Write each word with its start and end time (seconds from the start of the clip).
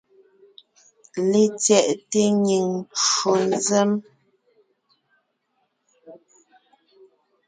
LetsyɛꞋte 1.31 2.21
nyìŋ 2.43 2.67
ncwò 2.93 3.33
nzěm. 3.51 3.91